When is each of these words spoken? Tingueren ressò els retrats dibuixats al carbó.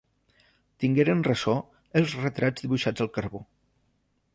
Tingueren 0.83 1.21
ressò 1.29 1.55
els 2.03 2.19
retrats 2.25 2.67
dibuixats 2.67 3.07
al 3.09 3.15
carbó. 3.21 3.49